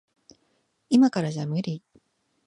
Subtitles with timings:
[0.89, 1.83] いまからじゃ無理。